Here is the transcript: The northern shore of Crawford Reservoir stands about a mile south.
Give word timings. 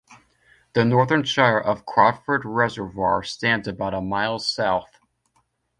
The 0.73 0.83
northern 0.83 1.21
shore 1.25 1.63
of 1.63 1.85
Crawford 1.85 2.43
Reservoir 2.43 3.21
stands 3.21 3.67
about 3.67 3.93
a 3.93 4.01
mile 4.01 4.39
south. 4.39 4.99